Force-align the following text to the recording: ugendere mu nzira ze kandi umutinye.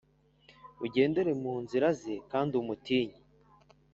ugendere 0.85 1.31
mu 1.41 1.53
nzira 1.63 1.87
ze 2.01 2.15
kandi 2.31 2.53
umutinye. 2.61 3.17